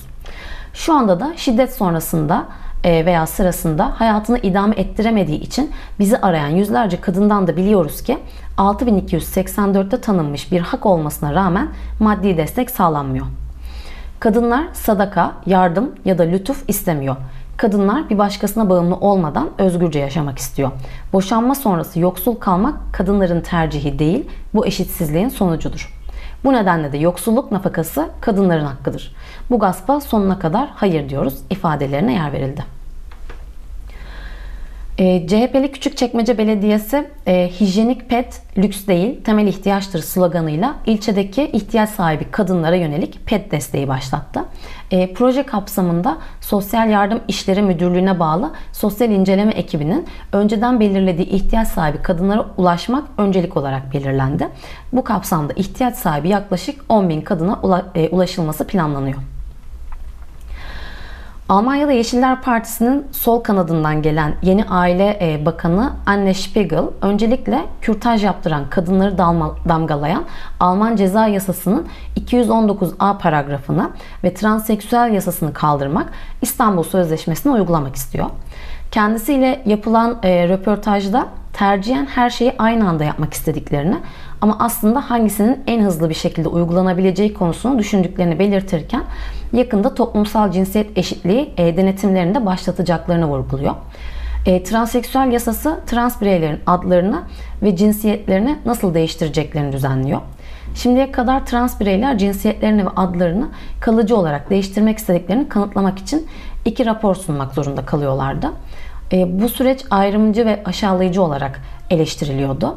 Şu 0.74 0.94
anda 0.94 1.20
da 1.20 1.32
şiddet 1.36 1.74
sonrasında 1.74 2.46
e, 2.84 3.06
veya 3.06 3.26
sırasında 3.26 4.00
hayatını 4.00 4.38
idame 4.38 4.76
ettiremediği 4.76 5.40
için 5.40 5.70
bizi 5.98 6.18
arayan 6.18 6.48
yüzlerce 6.48 7.00
kadından 7.00 7.46
da 7.46 7.56
biliyoruz 7.56 8.02
ki 8.02 8.18
6284'te 8.56 10.00
tanınmış 10.00 10.52
bir 10.52 10.60
hak 10.60 10.86
olmasına 10.86 11.34
rağmen 11.34 11.68
maddi 12.00 12.36
destek 12.36 12.70
sağlanmıyor. 12.70 13.26
Kadınlar 14.20 14.64
sadaka, 14.72 15.32
yardım 15.46 15.94
ya 16.04 16.18
da 16.18 16.22
lütuf 16.22 16.64
istemiyor. 16.68 17.16
Kadınlar 17.60 18.10
bir 18.10 18.18
başkasına 18.18 18.70
bağımlı 18.70 18.94
olmadan 18.94 19.48
özgürce 19.58 19.98
yaşamak 19.98 20.38
istiyor. 20.38 20.70
Boşanma 21.12 21.54
sonrası 21.54 22.00
yoksul 22.00 22.36
kalmak 22.36 22.74
kadınların 22.92 23.40
tercihi 23.40 23.98
değil, 23.98 24.30
bu 24.54 24.66
eşitsizliğin 24.66 25.28
sonucudur. 25.28 25.94
Bu 26.44 26.52
nedenle 26.52 26.92
de 26.92 26.98
yoksulluk 26.98 27.52
nafakası 27.52 28.08
kadınların 28.20 28.64
hakkıdır. 28.64 29.14
Bu 29.50 29.58
gaspa 29.58 30.00
sonuna 30.00 30.38
kadar 30.38 30.70
hayır 30.74 31.08
diyoruz 31.08 31.34
ifadelerine 31.50 32.14
yer 32.14 32.32
verildi. 32.32 32.79
E, 35.00 35.26
CHP'li 35.26 35.72
Küçükçekmece 35.72 36.38
Belediyesi 36.38 37.08
e, 37.26 37.50
hijyenik 37.60 38.08
pet 38.08 38.42
lüks 38.58 38.86
değil 38.86 39.24
temel 39.24 39.46
ihtiyaçtır 39.46 40.00
sloganıyla 40.00 40.74
ilçedeki 40.86 41.42
ihtiyaç 41.42 41.90
sahibi 41.90 42.24
kadınlara 42.30 42.76
yönelik 42.76 43.26
pet 43.26 43.50
desteği 43.50 43.88
başlattı. 43.88 44.44
E, 44.90 45.14
proje 45.14 45.42
kapsamında 45.42 46.18
Sosyal 46.40 46.90
Yardım 46.90 47.20
İşleri 47.28 47.62
Müdürlüğü'ne 47.62 48.20
bağlı 48.20 48.52
sosyal 48.72 49.10
inceleme 49.10 49.52
ekibinin 49.52 50.06
önceden 50.32 50.80
belirlediği 50.80 51.28
ihtiyaç 51.28 51.68
sahibi 51.68 52.02
kadınlara 52.02 52.46
ulaşmak 52.56 53.04
öncelik 53.18 53.56
olarak 53.56 53.94
belirlendi. 53.94 54.48
Bu 54.92 55.04
kapsamda 55.04 55.52
ihtiyaç 55.52 55.96
sahibi 55.96 56.28
yaklaşık 56.28 56.84
10 56.88 57.08
bin 57.08 57.20
kadına 57.20 57.84
e, 57.94 58.08
ulaşılması 58.08 58.66
planlanıyor. 58.66 59.39
Almanya'da 61.50 61.92
Yeşiller 61.92 62.42
Partisi'nin 62.42 63.06
sol 63.12 63.40
kanadından 63.40 64.02
gelen 64.02 64.34
yeni 64.42 64.64
aile 64.64 65.18
e, 65.20 65.46
bakanı 65.46 65.92
Anne 66.06 66.34
Spiegel 66.34 66.84
öncelikle 67.02 67.64
kürtaj 67.80 68.24
yaptıran 68.24 68.70
kadınları 68.70 69.18
damgalayan 69.68 70.24
Alman 70.60 70.96
ceza 70.96 71.26
yasasının 71.26 71.86
219a 72.20 73.18
paragrafını 73.18 73.90
ve 74.24 74.34
transseksüel 74.34 75.12
yasasını 75.12 75.52
kaldırmak 75.52 76.12
İstanbul 76.42 76.82
Sözleşmesi'ni 76.82 77.52
uygulamak 77.52 77.96
istiyor. 77.96 78.26
Kendisiyle 78.90 79.62
yapılan 79.66 80.18
e, 80.22 80.48
röportajda 80.48 81.26
tercihen 81.52 82.06
her 82.06 82.30
şeyi 82.30 82.52
aynı 82.58 82.88
anda 82.88 83.04
yapmak 83.04 83.34
istediklerini 83.34 83.96
ama 84.40 84.56
aslında 84.60 85.10
hangisinin 85.10 85.60
en 85.66 85.84
hızlı 85.84 86.08
bir 86.08 86.14
şekilde 86.14 86.48
uygulanabileceği 86.48 87.34
konusunu 87.34 87.78
düşündüklerini 87.78 88.38
belirtirken 88.38 89.02
yakında 89.52 89.94
toplumsal 89.94 90.50
cinsiyet 90.50 90.98
eşitliği 90.98 91.54
e, 91.56 91.76
denetimlerini 91.76 92.34
de 92.34 92.46
başlatacaklarını 92.46 93.26
vurguluyor. 93.26 93.74
E, 94.46 94.62
transseksüel 94.62 95.32
yasası 95.32 95.80
trans 95.86 96.20
bireylerin 96.20 96.60
adlarını 96.66 97.22
ve 97.62 97.76
cinsiyetlerini 97.76 98.58
nasıl 98.66 98.94
değiştireceklerini 98.94 99.72
düzenliyor. 99.72 100.20
Şimdiye 100.74 101.12
kadar 101.12 101.46
trans 101.46 101.80
bireyler 101.80 102.18
cinsiyetlerini 102.18 102.86
ve 102.86 102.90
adlarını 102.90 103.48
kalıcı 103.80 104.16
olarak 104.16 104.50
değiştirmek 104.50 104.98
istediklerini 104.98 105.48
kanıtlamak 105.48 105.98
için 105.98 106.26
iki 106.64 106.86
rapor 106.86 107.14
sunmak 107.14 107.54
zorunda 107.54 107.86
kalıyorlardı. 107.86 108.52
E, 109.12 109.40
bu 109.40 109.48
süreç 109.48 109.84
ayrımcı 109.90 110.46
ve 110.46 110.62
aşağılayıcı 110.64 111.22
olarak 111.22 111.60
eleştiriliyordu. 111.90 112.76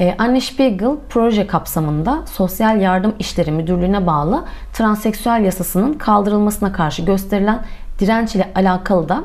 E, 0.00 0.14
Anne 0.18 0.40
Spiegel 0.40 0.96
proje 1.08 1.46
kapsamında 1.46 2.22
Sosyal 2.26 2.80
Yardım 2.80 3.14
İşleri 3.18 3.52
Müdürlüğü'ne 3.52 4.06
bağlı 4.06 4.44
transseksüel 4.72 5.44
yasasının 5.44 5.92
kaldırılmasına 5.92 6.72
karşı 6.72 7.02
gösterilen 7.02 7.64
direnç 7.98 8.36
ile 8.36 8.52
alakalı 8.54 9.08
da 9.08 9.24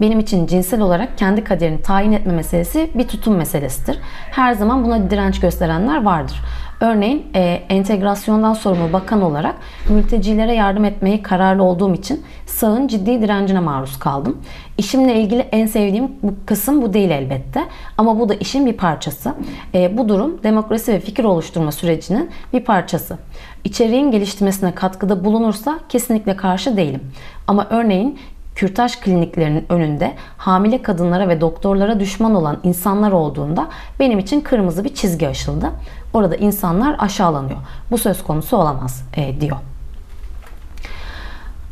benim 0.00 0.20
için 0.20 0.46
cinsel 0.46 0.80
olarak 0.80 1.18
kendi 1.18 1.44
kaderini 1.44 1.82
tayin 1.82 2.12
etme 2.12 2.32
meselesi 2.32 2.90
bir 2.94 3.08
tutum 3.08 3.36
meselesidir. 3.36 3.98
Her 4.30 4.52
zaman 4.52 4.84
buna 4.84 5.10
direnç 5.10 5.40
gösterenler 5.40 6.04
vardır. 6.04 6.42
Örneğin 6.80 7.26
e, 7.34 7.40
entegrasyondan 7.68 8.52
sorumlu 8.52 8.92
bakan 8.92 9.22
olarak 9.22 9.54
mültecilere 9.88 10.54
yardım 10.54 10.84
etmeyi 10.84 11.22
kararlı 11.22 11.62
olduğum 11.62 11.94
için 11.94 12.24
sağın 12.46 12.88
ciddi 12.88 13.22
direncine 13.22 13.60
maruz 13.60 13.98
kaldım. 13.98 14.38
İşimle 14.78 15.20
ilgili 15.20 15.40
en 15.40 15.66
sevdiğim 15.66 16.12
bu 16.22 16.34
kısım 16.46 16.82
bu 16.82 16.92
değil 16.92 17.10
elbette. 17.10 17.64
Ama 17.98 18.20
bu 18.20 18.28
da 18.28 18.34
işin 18.34 18.66
bir 18.66 18.72
parçası. 18.72 19.34
E, 19.74 19.98
bu 19.98 20.08
durum 20.08 20.42
demokrasi 20.42 20.92
ve 20.92 21.00
fikir 21.00 21.24
oluşturma 21.24 21.72
sürecinin 21.72 22.30
bir 22.52 22.60
parçası. 22.60 23.18
İçeriğin 23.64 24.10
geliştirmesine 24.10 24.74
katkıda 24.74 25.24
bulunursa 25.24 25.78
kesinlikle 25.88 26.36
karşı 26.36 26.76
değilim. 26.76 27.00
Ama 27.46 27.66
örneğin 27.70 28.18
kürtaj 28.54 29.00
kliniklerinin 29.00 29.64
önünde 29.68 30.12
hamile 30.36 30.82
kadınlara 30.82 31.28
ve 31.28 31.40
doktorlara 31.40 32.00
düşman 32.00 32.34
olan 32.34 32.58
insanlar 32.62 33.12
olduğunda 33.12 33.68
benim 34.00 34.18
için 34.18 34.40
kırmızı 34.40 34.84
bir 34.84 34.94
çizgi 34.94 35.28
aşıldı. 35.28 35.70
Orada 36.14 36.36
insanlar 36.36 36.96
aşağılanıyor. 36.98 37.58
Bu 37.90 37.98
söz 37.98 38.22
konusu 38.22 38.56
olamaz 38.56 39.04
e, 39.16 39.40
diyor. 39.40 39.56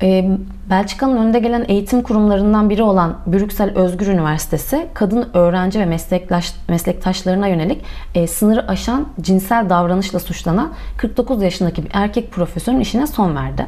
E, 0.02 0.30
Belçika'nın 0.70 1.16
önde 1.16 1.38
gelen 1.38 1.64
eğitim 1.68 2.02
kurumlarından 2.02 2.70
biri 2.70 2.82
olan 2.82 3.18
Brüksel 3.26 3.78
Özgür 3.78 4.06
Üniversitesi 4.06 4.88
kadın 4.94 5.28
öğrenci 5.34 5.80
ve 5.80 5.84
meslektaş, 5.84 6.54
meslektaşlarına 6.68 7.48
yönelik 7.48 7.84
e, 8.14 8.26
sınırı 8.26 8.68
aşan 8.68 9.08
cinsel 9.20 9.70
davranışla 9.70 10.18
suçlanan 10.18 10.72
49 10.96 11.42
yaşındaki 11.42 11.84
bir 11.84 11.90
erkek 11.92 12.30
profesörün 12.32 12.80
işine 12.80 13.06
son 13.06 13.36
verdi. 13.36 13.66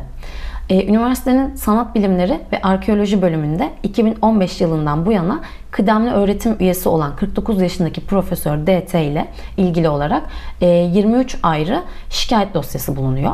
E, 0.68 0.86
üniversitenin 0.86 1.54
sanat 1.54 1.94
bilimleri 1.94 2.40
ve 2.52 2.62
arkeoloji 2.62 3.22
bölümünde 3.22 3.70
2015 3.82 4.60
yılından 4.60 5.06
bu 5.06 5.12
yana 5.12 5.40
kıdemli 5.70 6.10
öğretim 6.10 6.56
üyesi 6.60 6.88
olan 6.88 7.16
49 7.16 7.62
yaşındaki 7.62 8.00
Profesör 8.00 8.58
DT 8.66 8.94
ile 8.94 9.28
ilgili 9.56 9.88
olarak 9.88 10.22
23 10.60 11.34
e, 11.34 11.38
ayrı 11.42 11.82
şikayet 12.10 12.54
dosyası 12.54 12.96
bulunuyor. 12.96 13.32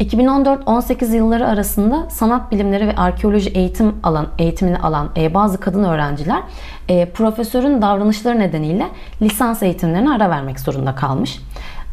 2014-18 0.00 1.16
yılları 1.16 1.48
arasında 1.48 2.10
sanat 2.10 2.52
bilimleri 2.52 2.88
ve 2.88 2.96
arkeoloji 2.96 3.50
eğitim 3.50 3.94
alan 4.02 4.28
eğitimini 4.38 4.78
alan 4.78 5.10
e, 5.16 5.34
bazı 5.34 5.60
kadın 5.60 5.84
öğrenciler 5.84 6.42
e, 6.88 7.10
profesörün 7.10 7.82
davranışları 7.82 8.38
nedeniyle 8.38 8.86
lisans 9.22 9.62
eğitimlerine 9.62 10.10
ara 10.10 10.30
vermek 10.30 10.60
zorunda 10.60 10.94
kalmış. 10.94 11.40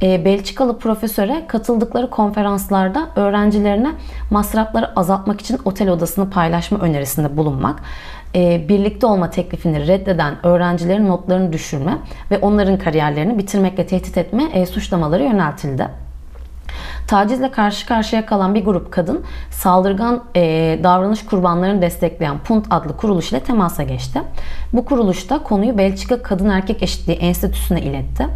E, 0.01 0.25
Belçikalı 0.25 0.79
profesöre 0.79 1.45
katıldıkları 1.47 2.09
konferanslarda 2.09 3.09
öğrencilerine 3.15 3.91
masrafları 4.31 4.99
azaltmak 4.99 5.41
için 5.41 5.59
otel 5.65 5.89
odasını 5.89 6.29
paylaşma 6.29 6.79
önerisinde 6.79 7.37
bulunmak, 7.37 7.79
e, 8.35 8.69
birlikte 8.69 9.05
olma 9.05 9.29
teklifini 9.29 9.87
reddeden 9.87 10.45
öğrencilerin 10.45 11.07
notlarını 11.07 11.53
düşürme 11.53 11.97
ve 12.31 12.37
onların 12.37 12.77
kariyerlerini 12.77 13.37
bitirmekle 13.37 13.87
tehdit 13.87 14.17
etme 14.17 14.43
e, 14.53 14.65
suçlamaları 14.65 15.23
yöneltildi. 15.23 16.08
Tacizle 17.09 17.51
karşı 17.51 17.87
karşıya 17.87 18.25
kalan 18.25 18.55
bir 18.55 18.65
grup 18.65 18.91
kadın 18.91 19.23
saldırgan 19.51 20.23
e, 20.35 20.79
davranış 20.83 21.25
kurbanlarını 21.25 21.81
destekleyen 21.81 22.39
PUNT 22.39 22.65
adlı 22.69 22.97
kuruluş 22.97 23.31
ile 23.31 23.39
temasa 23.39 23.83
geçti. 23.83 24.21
Bu 24.73 24.85
kuruluş 24.85 25.29
da 25.29 25.43
konuyu 25.43 25.77
Belçika 25.77 26.21
Kadın 26.21 26.49
Erkek 26.49 26.83
Eşitliği 26.83 27.17
Enstitüsü'ne 27.17 27.81
iletti. 27.81 28.27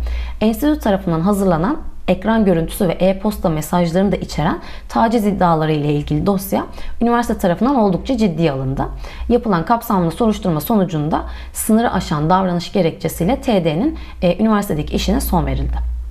Enstitü 0.42 0.80
tarafından 0.80 1.22
hazırlanan 1.22 1.78
ekran 2.08 2.46
görüntüsü 2.46 2.88
ve 2.88 2.92
e-posta 2.92 3.50
mesajlarını 3.50 4.12
da 4.12 4.16
içeren 4.16 4.60
taciz 4.90 5.26
iddiaları 5.26 5.72
ile 5.72 5.94
ilgili 5.94 6.26
dosya 6.26 6.66
üniversite 7.02 7.38
tarafından 7.38 7.76
oldukça 7.76 8.18
ciddiye 8.18 8.52
alındı. 8.52 8.86
Yapılan 9.30 9.66
kapsamlı 9.66 10.12
soruşturma 10.12 10.62
sonucunda 10.62 11.24
sınırı 11.54 11.94
aşan 11.94 12.30
davranış 12.30 12.72
gerekçesiyle 12.72 13.42
TD'nin 13.42 13.98
e, 14.22 14.38
üniversitedeki 14.44 14.96
işine 14.96 15.22
son 15.22 15.46
verildi. 15.46 16.03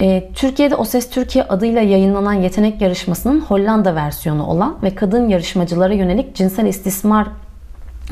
E, 0.00 0.30
Türkiye'de 0.34 0.76
O 0.76 0.84
Ses 0.84 1.10
Türkiye 1.10 1.44
adıyla 1.44 1.80
yayınlanan 1.80 2.32
yetenek 2.32 2.80
yarışmasının 2.80 3.40
Hollanda 3.40 3.94
versiyonu 3.94 4.46
olan 4.46 4.76
ve 4.82 4.94
kadın 4.94 5.28
yarışmacılara 5.28 5.94
yönelik 5.94 6.34
cinsel 6.34 6.66
istismar 6.66 7.26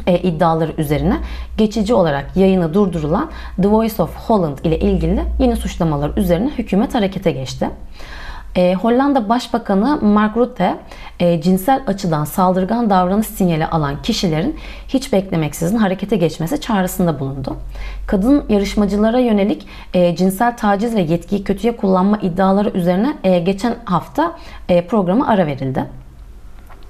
e, 0.06 0.18
iddiaları 0.18 0.72
üzerine 0.78 1.16
geçici 1.56 1.94
olarak 1.94 2.36
yayını 2.36 2.74
durdurulan 2.74 3.30
The 3.62 3.68
Voice 3.68 4.02
of 4.02 4.16
Holland 4.16 4.58
ile 4.64 4.78
ilgili 4.78 5.22
yeni 5.38 5.56
suçlamalar 5.56 6.16
üzerine 6.16 6.50
hükümet 6.58 6.94
harekete 6.94 7.30
geçti. 7.30 7.70
E, 8.56 8.74
Hollanda 8.74 9.28
Başbakanı 9.28 9.98
Mark 10.02 10.36
Rutte 10.36 10.76
e, 11.20 11.42
cinsel 11.42 11.82
açıdan 11.86 12.24
saldırgan 12.24 12.90
davranış 12.90 13.26
sinyali 13.26 13.66
alan 13.66 14.02
kişilerin 14.02 14.56
hiç 14.88 15.12
beklemeksizin 15.12 15.76
harekete 15.76 16.16
geçmesi 16.16 16.60
çağrısında 16.60 17.20
bulundu. 17.20 17.56
Kadın 18.06 18.44
yarışmacılara 18.48 19.18
yönelik 19.18 19.66
e, 19.94 20.16
cinsel 20.16 20.56
taciz 20.56 20.94
ve 20.94 21.00
yetkiyi 21.00 21.44
kötüye 21.44 21.76
kullanma 21.76 22.18
iddiaları 22.18 22.70
üzerine 22.70 23.16
e, 23.24 23.38
geçen 23.38 23.74
hafta 23.84 24.36
e, 24.68 24.86
programa 24.86 25.26
ara 25.26 25.46
verildi. 25.46 25.84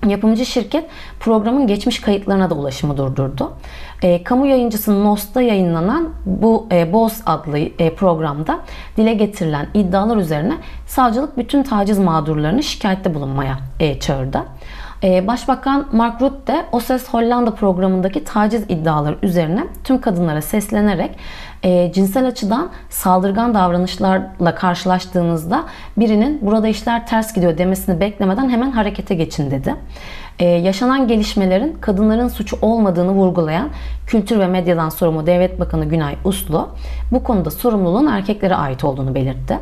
Yapımcı 0.08 0.46
şirket 0.46 0.84
programın 1.20 1.66
geçmiş 1.66 2.00
kayıtlarına 2.00 2.50
da 2.50 2.54
ulaşımı 2.54 2.96
durdurdu. 2.96 3.52
E, 4.02 4.24
kamu 4.24 4.46
yayıncısı 4.46 5.04
NOS'ta 5.04 5.42
yayınlanan 5.42 6.08
bu 6.26 6.66
e, 6.72 6.92
BOS 6.92 7.20
adlı 7.26 7.58
e, 7.58 7.94
programda 7.94 8.60
dile 8.96 9.14
getirilen 9.14 9.68
iddialar 9.74 10.16
üzerine 10.16 10.54
savcılık 10.86 11.38
bütün 11.38 11.62
taciz 11.62 11.98
mağdurlarını 11.98 12.62
şikayette 12.62 13.14
bulunmaya 13.14 13.58
e, 13.80 14.00
çağırdı. 14.00 14.42
E, 15.02 15.26
Başbakan 15.26 15.86
Mark 15.92 16.22
Rutte 16.22 16.66
O 16.72 16.80
Ses 16.80 17.08
Hollanda 17.08 17.54
programındaki 17.54 18.24
taciz 18.24 18.62
iddiaları 18.62 19.18
üzerine 19.22 19.66
tüm 19.84 20.00
kadınlara 20.00 20.42
seslenerek 20.42 21.10
e, 21.62 21.92
cinsel 21.92 22.26
açıdan 22.26 22.70
saldırgan 22.90 23.54
davranışlarla 23.54 24.54
karşılaştığınızda 24.54 25.64
birinin 25.96 26.38
burada 26.42 26.68
işler 26.68 27.06
ters 27.06 27.34
gidiyor 27.34 27.58
demesini 27.58 28.00
beklemeden 28.00 28.48
hemen 28.50 28.70
harekete 28.70 29.14
geçin 29.14 29.50
dedi. 29.50 29.74
Ee, 30.40 30.44
yaşanan 30.44 31.08
gelişmelerin 31.08 31.76
kadınların 31.80 32.28
suçu 32.28 32.56
olmadığını 32.62 33.10
vurgulayan 33.10 33.68
Kültür 34.06 34.38
ve 34.38 34.46
Medyadan 34.46 34.88
sorumlu 34.88 35.26
Devlet 35.26 35.60
Bakanı 35.60 35.84
Günay 35.84 36.16
Uslu 36.24 36.68
bu 37.12 37.24
konuda 37.24 37.50
sorumluluğun 37.50 38.06
erkeklere 38.06 38.54
ait 38.54 38.84
olduğunu 38.84 39.14
belirtti. 39.14 39.58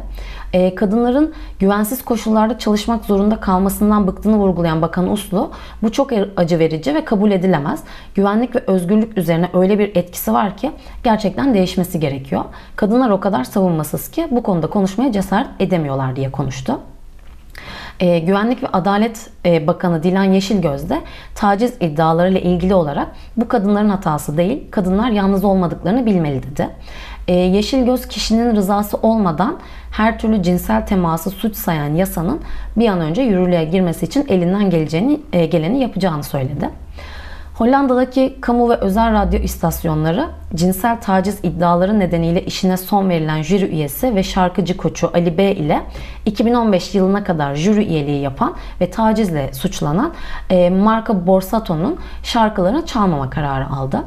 Ee, 0.52 0.74
kadınların 0.74 1.34
güvensiz 1.58 2.04
koşullarda 2.04 2.58
çalışmak 2.58 3.04
zorunda 3.04 3.40
kalmasından 3.40 4.06
bıktığını 4.06 4.36
vurgulayan 4.36 4.82
Bakan 4.82 5.10
Uslu 5.12 5.50
bu 5.82 5.92
çok 5.92 6.10
acı 6.36 6.58
verici 6.58 6.94
ve 6.94 7.04
kabul 7.04 7.30
edilemez. 7.30 7.82
Güvenlik 8.14 8.56
ve 8.56 8.64
özgürlük 8.66 9.18
üzerine 9.18 9.48
öyle 9.54 9.78
bir 9.78 9.96
etkisi 9.96 10.32
var 10.32 10.56
ki 10.56 10.70
gerçekten 11.04 11.54
değişmesi 11.54 11.87
gerekiyor. 11.96 12.44
Kadınlar 12.76 13.10
o 13.10 13.20
kadar 13.20 13.44
savunmasız 13.44 14.10
ki 14.10 14.26
bu 14.30 14.42
konuda 14.42 14.66
konuşmaya 14.66 15.12
cesaret 15.12 15.48
edemiyorlar 15.60 16.16
diye 16.16 16.30
konuştu. 16.30 16.80
E, 18.00 18.18
Güvenlik 18.18 18.62
ve 18.62 18.66
Adalet 18.72 19.30
e, 19.46 19.66
Bakanı 19.66 20.02
Dilan 20.02 20.24
Yeşilgöz 20.24 20.90
de 20.90 21.00
taciz 21.34 21.74
iddialarıyla 21.80 22.40
ilgili 22.40 22.74
olarak 22.74 23.08
bu 23.36 23.48
kadınların 23.48 23.88
hatası 23.88 24.36
değil, 24.36 24.70
kadınlar 24.70 25.10
yalnız 25.10 25.44
olmadıklarını 25.44 26.06
bilmeli 26.06 26.42
dedi. 26.42 26.68
E, 27.28 27.34
Yeşilgöz 27.34 28.08
kişinin 28.08 28.56
rızası 28.56 28.96
olmadan 28.96 29.58
her 29.90 30.18
türlü 30.18 30.42
cinsel 30.42 30.86
teması 30.86 31.30
suç 31.30 31.56
sayan 31.56 31.94
yasanın 31.94 32.40
bir 32.76 32.88
an 32.88 33.00
önce 33.00 33.22
yürürlüğe 33.22 33.64
girmesi 33.64 34.06
için 34.06 34.26
elinden 34.28 34.70
geleceğini, 34.70 35.20
e, 35.32 35.46
geleni 35.46 35.80
yapacağını 35.80 36.24
söyledi. 36.24 36.70
Hollanda'daki 37.58 38.38
kamu 38.40 38.70
ve 38.70 38.74
özel 38.74 39.12
radyo 39.12 39.40
istasyonları 39.40 40.28
cinsel 40.54 41.00
taciz 41.00 41.38
iddiaları 41.42 41.98
nedeniyle 41.98 42.44
işine 42.44 42.76
son 42.76 43.08
verilen 43.08 43.42
jüri 43.42 43.64
üyesi 43.64 44.14
ve 44.14 44.22
şarkıcı 44.22 44.76
koçu 44.76 45.10
Ali 45.14 45.38
B 45.38 45.52
ile 45.52 45.82
2015 46.26 46.94
yılına 46.94 47.24
kadar 47.24 47.54
jüri 47.54 47.84
üyeliği 47.84 48.20
yapan 48.20 48.54
ve 48.80 48.90
tacizle 48.90 49.52
suçlanan 49.52 50.12
e, 50.50 50.70
Marco 50.70 51.26
Borsato'nun 51.26 51.98
şarkılarını 52.22 52.86
çalmama 52.86 53.30
kararı 53.30 53.68
aldı. 53.68 54.04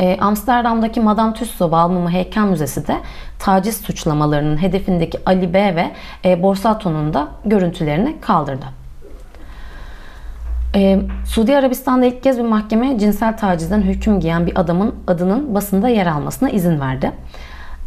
E, 0.00 0.18
Amsterdam'daki 0.20 1.00
Madame 1.00 1.32
Tussauds 1.32 1.72
Balmumu 1.72 2.10
Heykel 2.10 2.42
Müzesi 2.42 2.86
de 2.88 2.96
taciz 3.38 3.76
suçlamalarının 3.76 4.62
hedefindeki 4.62 5.18
Ali 5.26 5.54
B 5.54 5.76
ve 5.76 5.90
e, 6.24 6.42
Borsato'nun 6.42 7.14
da 7.14 7.28
görüntülerini 7.44 8.20
kaldırdı. 8.20 8.77
Ee, 10.74 11.00
Suudi 11.24 11.56
Arabistan'da 11.56 12.06
ilk 12.06 12.22
kez 12.22 12.38
bir 12.38 12.44
mahkeme 12.44 12.98
cinsel 12.98 13.36
tacizden 13.36 13.82
hüküm 13.82 14.20
giyen 14.20 14.46
bir 14.46 14.60
adamın 14.60 14.94
adının 15.06 15.54
basında 15.54 15.88
yer 15.88 16.06
almasına 16.06 16.50
izin 16.50 16.80
verdi. 16.80 17.12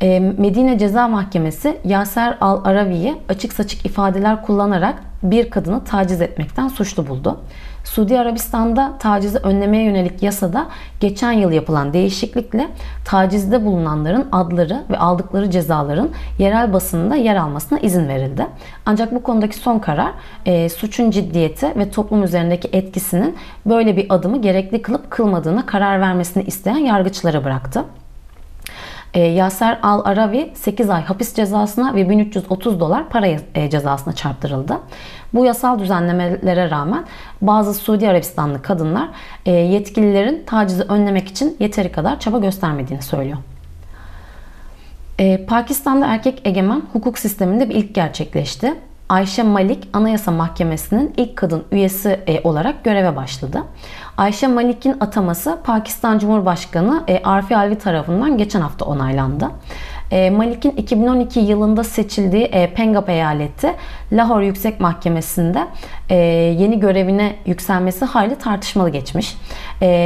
Ee, 0.02 0.20
Medine 0.20 0.78
Ceza 0.78 1.08
Mahkemesi 1.08 1.78
Yaser 1.86 2.38
Al-Aravi'yi 2.42 3.16
açık 3.30 3.54
saçık 3.54 3.86
ifadeler 3.86 4.42
kullanarak 4.42 4.96
bir 5.24 5.50
kadını 5.50 5.84
taciz 5.84 6.22
etmekten 6.22 6.68
suçlu 6.68 7.08
buldu. 7.08 7.40
Suudi 7.84 8.20
Arabistan'da 8.20 8.94
tacizi 9.00 9.38
önlemeye 9.38 9.84
yönelik 9.84 10.24
yasada 10.24 10.68
geçen 11.00 11.32
yıl 11.32 11.52
yapılan 11.52 11.94
değişiklikle 11.94 12.68
tacizde 13.06 13.66
bulunanların 13.66 14.28
adları 14.32 14.84
ve 14.90 14.98
aldıkları 14.98 15.52
cezaların 15.52 16.10
yerel 16.40 16.74
basında 16.74 17.16
yer 17.16 17.36
almasına 17.36 17.80
izin 17.80 18.08
verildi. 18.08 18.48
Ancak 18.86 19.16
bu 19.16 19.24
konudaki 19.24 19.56
son 19.58 19.80
karar 19.80 20.12
e, 20.46 20.70
suçun 20.70 21.12
ciddiyeti 21.12 21.74
ve 21.76 21.92
toplum 21.92 22.24
üzerindeki 22.24 22.70
etkisinin 22.74 23.38
böyle 23.66 23.98
bir 23.98 24.06
adımı 24.10 24.42
gerekli 24.42 24.82
kılıp 24.82 25.12
kılmadığına 25.12 25.66
karar 25.66 26.02
vermesini 26.02 26.44
isteyen 26.44 26.78
yargıçlara 26.78 27.44
bıraktı. 27.44 27.84
E, 29.14 29.20
Yaser 29.20 29.80
Al-Aravi 29.84 30.52
8 30.56 30.90
ay 30.90 31.04
hapis 31.04 31.36
cezasına 31.36 31.96
ve 31.96 32.10
1330 32.10 32.80
dolar 32.80 33.10
para 33.10 33.28
e, 33.56 33.70
cezasına 33.70 34.14
çarptırıldı. 34.14 34.78
Bu 35.34 35.46
yasal 35.46 35.80
düzenlemelere 35.80 36.70
rağmen 36.70 37.06
bazı 37.42 37.74
Suudi 37.74 38.10
Arabistanlı 38.10 38.62
kadınlar 38.62 39.10
e, 39.46 39.52
yetkililerin 39.52 40.44
tacizi 40.46 40.84
önlemek 40.84 41.28
için 41.28 41.58
yeteri 41.60 41.92
kadar 41.92 42.20
çaba 42.20 42.40
göstermediğini 42.40 43.02
söylüyor. 43.02 43.38
Pakistan'da 45.48 46.08
erkek 46.08 46.42
egemen 46.46 46.82
hukuk 46.94 47.20
sisteminde 47.20 47.70
bir 47.70 47.76
ilk 47.76 47.96
gerçekleşti. 47.96 48.74
Ayşe 49.10 49.44
Malik 49.44 49.88
Anayasa 49.94 50.32
Mahkemesi'nin 50.32 51.14
ilk 51.18 51.36
kadın 51.36 51.64
üyesi 51.72 52.20
olarak 52.44 52.84
göreve 52.84 53.16
başladı. 53.16 53.64
Ayşe 54.18 54.48
Malik'in 54.48 54.96
ataması 55.00 55.60
Pakistan 55.64 56.20
Cumhurbaşkanı 56.20 57.04
e, 57.08 57.22
Arfi 57.24 57.58
Alvi 57.58 57.78
tarafından 57.78 58.38
geçen 58.38 58.62
hafta 58.62 58.86
onaylandı. 58.86 59.52
E, 60.12 60.30
Malik'in 60.30 60.72
2012 60.72 61.40
yılında 61.40 61.84
seçildiği 61.84 62.44
e, 62.44 62.74
Pengap 62.74 63.10
eyaleti 63.10 63.74
Lahore 64.12 64.46
Yüksek 64.46 64.80
Mahkemesi'nde 64.80 65.68
yeni 66.62 66.80
görevine 66.80 67.36
yükselmesi 67.46 68.06
hayli 68.06 68.36
tartışmalı 68.36 68.90
geçmiş. 68.90 69.38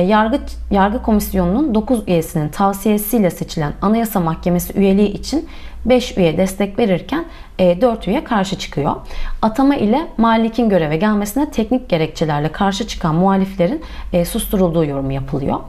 Yargı, 0.08 0.40
Yargı 0.72 1.02
Komisyonu'nun 1.04 1.76
9 1.76 2.08
üyesinin 2.08 2.50
tavsiyesiyle 2.50 3.30
seçilen 3.30 3.74
Anayasa 3.82 4.20
Mahkemesi 4.20 4.80
üyeliği 4.80 5.14
için 5.14 5.50
5 5.86 6.18
üye 6.18 6.38
destek 6.38 6.80
verirken 6.80 7.26
4 7.60 8.08
e, 8.08 8.12
üye 8.12 8.24
karşı 8.24 8.60
çıkıyor. 8.60 8.96
Atama 9.42 9.76
ile 9.76 10.08
Malik'in 10.18 10.70
göreve 10.70 10.98
gelmesine 10.98 11.52
teknik 11.52 11.90
gerekçelerle 11.90 12.52
karşı 12.52 12.88
çıkan 12.88 13.16
muhaliflerin 13.16 13.82
e, 14.14 14.26
susturulduğu 14.26 14.86
yorumu 14.86 15.12
yapılıyor. 15.12 15.60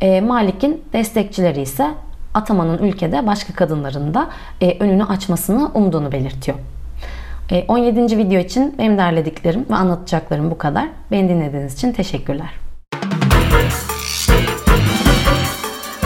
E, 0.00 0.20
Malik'in 0.20 0.84
destekçileri 0.92 1.60
ise 1.60 1.90
atamanın 2.36 2.78
ülkede 2.78 3.26
başka 3.26 3.52
kadınların 3.52 4.14
da 4.14 4.28
önünü 4.80 5.04
açmasını 5.04 5.70
umduğunu 5.74 6.12
belirtiyor. 6.12 6.58
17. 7.68 8.18
video 8.18 8.40
için 8.40 8.74
benim 8.78 8.98
derlediklerim 8.98 9.66
ve 9.70 9.74
anlatacaklarım 9.74 10.50
bu 10.50 10.58
kadar. 10.58 10.88
Beni 11.10 11.28
dinlediğiniz 11.28 11.74
için 11.74 11.92
teşekkürler. 11.92 12.50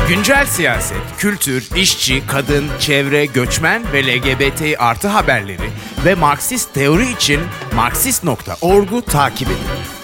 Güncel 0.08 0.46
siyaset, 0.46 1.16
kültür, 1.18 1.68
işçi, 1.76 2.26
kadın, 2.26 2.64
çevre, 2.78 3.26
göçmen 3.26 3.82
ve 3.92 4.06
LGBT 4.06 4.62
artı 4.78 5.08
haberleri 5.08 5.70
ve 6.04 6.14
Marksist 6.14 6.74
teori 6.74 7.12
için 7.12 7.40
Marksist.org'u 7.76 9.02
takip 9.02 9.48
edin. 9.48 9.99